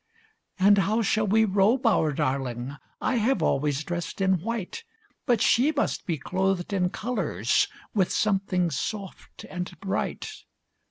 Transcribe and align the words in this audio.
"And 0.57 0.79
how 0.79 1.03
shall 1.03 1.27
we 1.27 1.45
robe 1.45 1.85
our 1.85 2.11
darling? 2.11 2.75
I 2.99 3.17
have 3.17 3.43
always 3.43 3.83
dressed 3.83 4.19
in 4.19 4.41
white! 4.41 4.83
But 5.27 5.41
she 5.41 5.71
must 5.71 6.07
be 6.07 6.17
clothed 6.17 6.73
in 6.73 6.89
colors 6.89 7.67
With 7.93 8.11
something 8.11 8.71
soft, 8.71 9.43
and 9.47 9.79
bright." 9.79 10.43